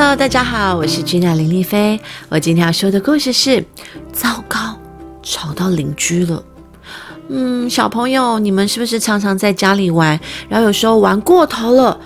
[0.00, 2.00] Hello，大家好，我是君娜林丽菲。
[2.28, 3.64] 我今天要说的故事是：
[4.12, 4.78] 糟糕，
[5.24, 6.40] 吵到邻居了。
[7.28, 11.98] 嗯，小朋友，你们是不是常常在家里玩，然后有时候玩过头了，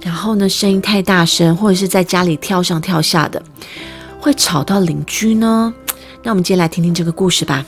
[0.00, 3.42] 然后呢，声音太大声，或者是在家里跳上跳下的，
[4.18, 5.74] 会吵到邻居呢？
[6.22, 7.62] 那我们今天来听听这个故事吧。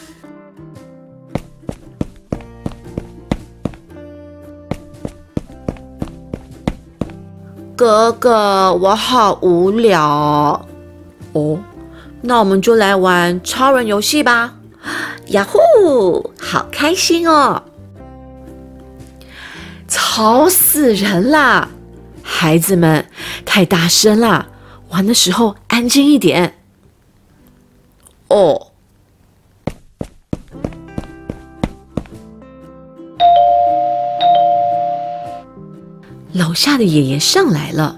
[7.80, 10.66] 哥哥，我好无聊
[11.32, 11.59] 哦。
[12.20, 14.52] 那我们就来玩超人游戏吧！
[15.28, 17.62] 呀呼，好开心哦！
[19.88, 21.70] 吵死人啦！
[22.22, 23.06] 孩子们，
[23.46, 24.48] 太大声啦！
[24.91, 26.58] 玩的时候安静一点。
[28.28, 28.70] 哦。
[36.33, 37.97] 楼下的爷爷上来了。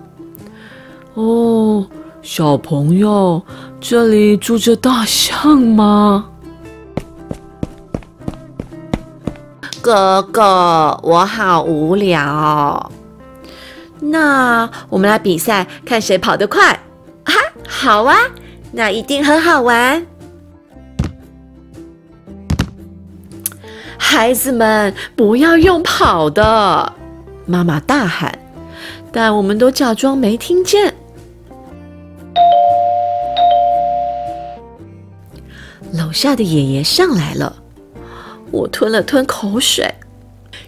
[1.14, 1.86] 哦，
[2.22, 3.42] 小朋友，
[3.80, 6.26] 这里住着大象吗？
[9.82, 12.90] 哥哥，我好无聊。
[14.00, 16.72] 那我们来比赛，看谁跑得快。
[17.24, 17.34] 哈，
[17.68, 18.16] 好啊，
[18.70, 20.06] 那一定很好玩。
[23.98, 26.92] 孩子们，不要用跑的。
[27.46, 28.38] 妈妈大喊，
[29.10, 30.94] 但我们都假装没听见。
[35.92, 37.54] 楼下的爷爷上来了，
[38.50, 39.92] 我吞了吞口水。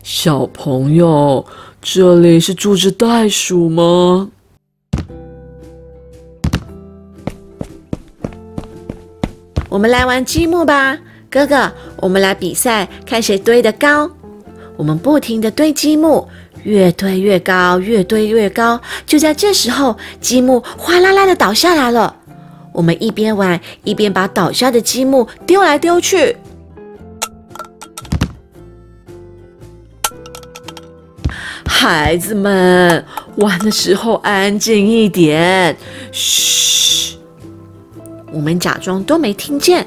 [0.03, 1.47] 小朋友，
[1.81, 4.31] 这里是住着袋鼠吗？
[9.71, 10.99] 我们来玩积木吧，
[11.31, 14.11] 哥哥，我们来比赛，看谁堆得高。
[14.77, 16.29] 我们不停的堆积木。
[16.65, 18.79] 越堆越高，越堆越高。
[19.07, 22.17] 就在这时候，积木哗啦啦的倒下来了。
[22.73, 26.37] 我们一边玩，一边把倒下的积木丢来丢去。
[31.67, 33.05] 孩子们，
[33.37, 35.77] 玩的时候安静一点，
[36.11, 37.17] 嘘，
[38.33, 39.87] 我们假装都没听见。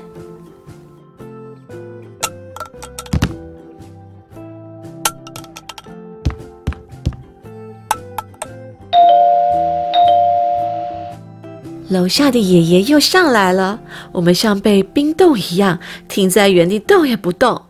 [11.89, 13.79] 楼下的爷爷又上来了，
[14.11, 17.61] 我们像被冰冻一样停在原地，动也不动。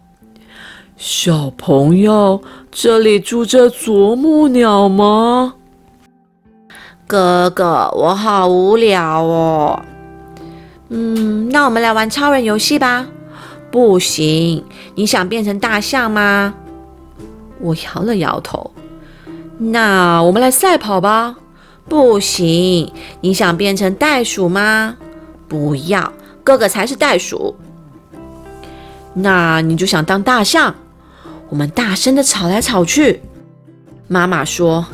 [0.97, 2.41] 小朋友，
[2.71, 5.53] 这里住着啄木鸟吗？
[7.05, 9.79] 哥哥，我好无聊哦。
[10.89, 13.05] 嗯，那我们来玩超人游戏吧。
[13.69, 14.63] 不行，
[14.95, 16.53] 你想变成大象吗？
[17.59, 18.71] 我摇了摇头。
[19.59, 21.35] 那我们来赛跑吧。
[21.89, 24.97] 不行，你想变成袋鼠吗？
[25.47, 26.11] 不要，
[26.43, 27.55] 哥哥才是袋鼠。
[29.13, 30.75] 那你就想当大象？
[31.49, 33.21] 我们大声的吵来吵去。
[34.07, 34.85] 妈妈说：“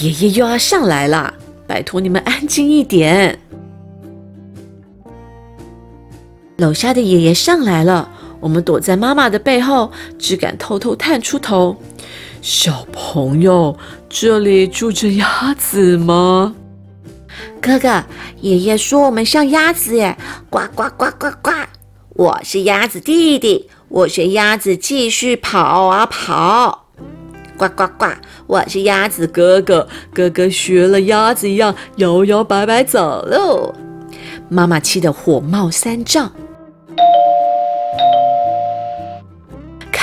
[0.00, 1.32] 爷爷又要上来了，
[1.66, 3.38] 拜托你们安静一点。”
[6.56, 8.10] 楼下的爷爷上来了，
[8.40, 11.76] 我们躲在妈妈的背后，只敢偷偷探出头。
[12.50, 13.76] 小朋友，
[14.08, 16.54] 这里住着鸭子吗？
[17.60, 18.02] 哥哥，
[18.40, 20.16] 爷爷说我们像鸭子耶，
[20.48, 21.50] 呱呱呱呱呱！
[22.14, 26.86] 我是鸭子弟弟，我学鸭子继续跑啊跑，
[27.58, 28.06] 呱呱呱！
[28.46, 33.74] 我是鸭子哥哥，哥哥学了鸭子一样摇摇摆摆走喽。
[34.48, 36.32] 妈妈气得火冒三丈。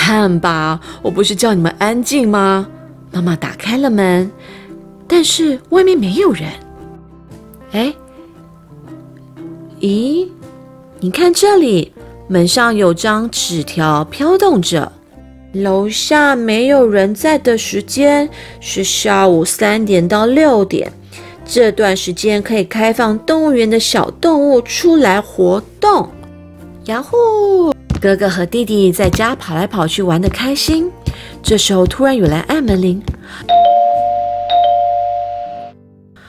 [0.08, 2.68] 看吧，我不是叫你们安静吗？
[3.12, 4.32] 妈妈打开了门，
[5.08, 6.48] 但是外面没有人。
[7.72, 7.92] 哎，
[9.80, 10.28] 咦，
[11.00, 11.92] 你看这里，
[12.28, 14.92] 门上有张纸条飘动着。
[15.54, 18.30] 楼下没有人在的时间
[18.60, 20.94] 是下午三点到六点，
[21.44, 26.08] 这段时间可以开放动物园的小动物出来活动。
[26.86, 27.75] 呀呼！
[28.06, 30.92] 哥哥和弟弟在家跑来跑去，玩的开心。
[31.42, 33.02] 这时候，突然有人按门铃，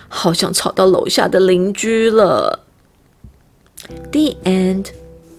[0.08, 2.60] 好像吵到楼下的邻居了。
[4.10, 4.86] The end。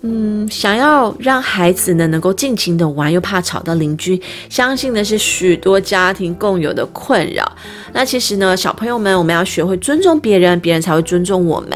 [0.02, 7.52] 嗯，想要让孩子呢能够尽情的玩，又怕吵到邻居，相信呢是许多家庭共有的困扰。
[7.94, 11.72] 那其实呢，小朋友们，我们要学会尊重别人，别人才会尊重我们。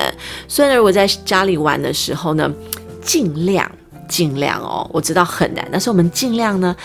[0.48, 2.54] 所以呢，如果在家里玩的时候呢，
[3.02, 3.68] 尽量。
[4.12, 6.75] 尽量哦，我知道很难，但是我们尽量呢，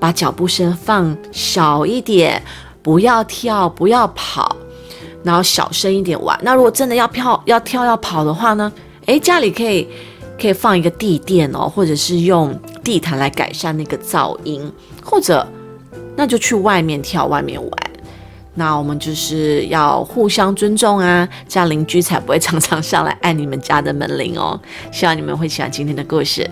[0.00, 2.42] 把脚步声放小一点，
[2.82, 4.56] 不要跳，不要跑。
[5.24, 6.36] 然后小声一点玩。
[6.42, 8.72] 那如果真的要跳、要跳、要跑的话呢？
[9.06, 9.86] 诶，家里可以
[10.40, 12.52] 可以放一个地垫哦，或者是用
[12.82, 14.60] 地毯来改善那个噪音，
[15.00, 15.46] 或者
[16.16, 17.72] 那就去外面跳、外面玩。
[18.54, 24.60] 那我们就是要互相尊重啊，这样邻居才不会常常上来按你们家的门铃哦。
[24.90, 26.50] 希望你们会喜欢今天的故事。